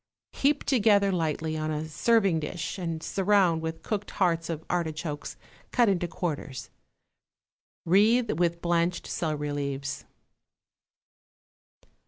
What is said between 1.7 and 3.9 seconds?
serving dish and surround with